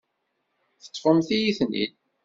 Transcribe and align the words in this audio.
Teṭṭfemt-iyi-ten-id. 0.81 1.95